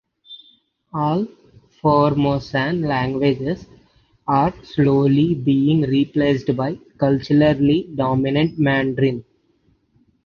[0.95, 1.27] All
[1.79, 3.67] Formosan languages
[4.25, 9.23] are slowly being replaced by the culturally dominant Mandarin.